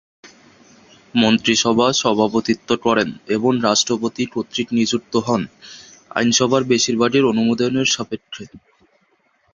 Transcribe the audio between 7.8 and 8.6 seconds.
সাপেক্ষে।